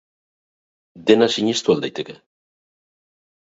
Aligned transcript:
Dena 1.11 1.29
sinestu 1.35 1.77
al 1.77 1.87
daiteke? 1.87 2.19